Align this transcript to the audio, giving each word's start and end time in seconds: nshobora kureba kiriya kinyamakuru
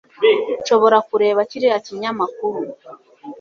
nshobora 0.61 0.97
kureba 1.09 1.39
kiriya 1.49 1.79
kinyamakuru 1.85 2.59